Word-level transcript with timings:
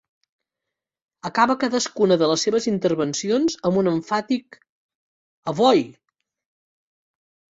Acaba 1.29 1.55
cadascuna 1.63 2.15
de 2.21 2.29
les 2.31 2.45
seves 2.47 2.65
intervencions 2.71 3.57
amb 3.69 3.79
un 3.81 3.89
emfàtic 3.91 4.57
A 5.53 5.57
Voi! 5.63 5.83